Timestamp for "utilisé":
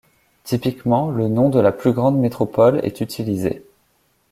3.01-3.63